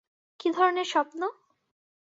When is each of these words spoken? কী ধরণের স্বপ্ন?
কী 0.39 0.47
ধরণের 0.51 0.85
স্বপ্ন? 0.85 1.21